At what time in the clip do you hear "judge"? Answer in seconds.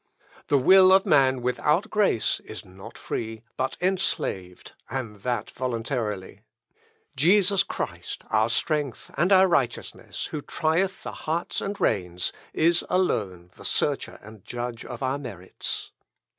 14.43-14.83